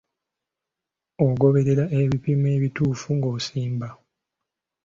[1.25, 3.87] Ogoberera ebipimo ebituufu ng'osimba?